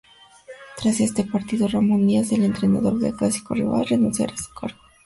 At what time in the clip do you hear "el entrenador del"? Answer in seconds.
2.31-3.13